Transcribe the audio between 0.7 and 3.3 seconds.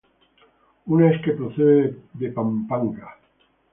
Una es que procede de Pampanga.